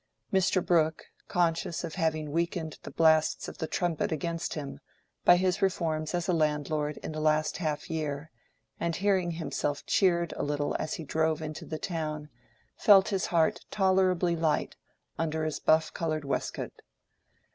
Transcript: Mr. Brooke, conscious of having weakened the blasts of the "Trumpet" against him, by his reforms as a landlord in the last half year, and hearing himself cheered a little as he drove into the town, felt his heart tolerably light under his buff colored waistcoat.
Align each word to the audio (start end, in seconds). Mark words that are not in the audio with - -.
Mr. 0.33 0.65
Brooke, 0.65 1.11
conscious 1.27 1.83
of 1.83 1.93
having 1.93 2.31
weakened 2.31 2.79
the 2.81 2.89
blasts 2.89 3.47
of 3.47 3.59
the 3.59 3.67
"Trumpet" 3.67 4.11
against 4.11 4.55
him, 4.55 4.79
by 5.25 5.37
his 5.37 5.61
reforms 5.61 6.15
as 6.15 6.27
a 6.27 6.33
landlord 6.33 6.97
in 7.03 7.11
the 7.11 7.19
last 7.21 7.57
half 7.57 7.87
year, 7.87 8.31
and 8.79 8.95
hearing 8.95 9.29
himself 9.29 9.85
cheered 9.85 10.33
a 10.35 10.41
little 10.41 10.75
as 10.79 10.95
he 10.95 11.03
drove 11.03 11.39
into 11.39 11.65
the 11.67 11.77
town, 11.77 12.29
felt 12.75 13.09
his 13.09 13.27
heart 13.27 13.63
tolerably 13.69 14.35
light 14.35 14.75
under 15.19 15.43
his 15.45 15.59
buff 15.59 15.93
colored 15.93 16.25
waistcoat. 16.25 16.81